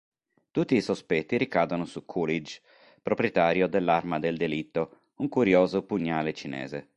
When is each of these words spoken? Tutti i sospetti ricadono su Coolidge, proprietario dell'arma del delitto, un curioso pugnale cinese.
Tutti 0.49 0.73
i 0.75 0.81
sospetti 0.81 1.37
ricadono 1.37 1.85
su 1.85 2.05
Coolidge, 2.05 2.61
proprietario 3.03 3.67
dell'arma 3.67 4.17
del 4.17 4.35
delitto, 4.35 5.11
un 5.17 5.27
curioso 5.29 5.85
pugnale 5.85 6.33
cinese. 6.33 6.89